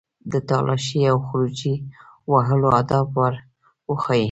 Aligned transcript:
د 0.31 0.33
تالاشۍ 0.49 0.99
او 1.11 1.17
خروجي 1.27 1.75
وهلو 2.31 2.67
آداب 2.81 3.07
ور 3.19 3.33
وښيي. 3.89 4.19